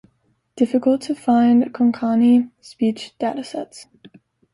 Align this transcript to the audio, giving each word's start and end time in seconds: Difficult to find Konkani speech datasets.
Difficult 0.55 1.01
to 1.01 1.13
find 1.13 1.65
Konkani 1.75 2.49
speech 2.59 3.13
datasets. 3.19 3.85